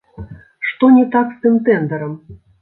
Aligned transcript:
Што 0.69 0.89
не 0.95 1.03
так 1.17 1.27
з 1.35 1.45
тым 1.45 1.61
тэндарам? 1.69 2.17